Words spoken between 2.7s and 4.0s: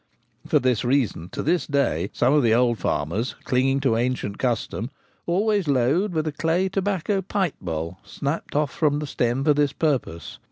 farmers, cling ing to